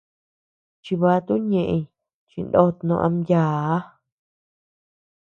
[0.83, 1.83] Chibatu ñéʼen
[2.29, 3.41] chinót no ama yââ.